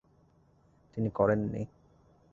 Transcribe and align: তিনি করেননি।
তিনি 0.93 1.09
করেননি। 1.09 1.65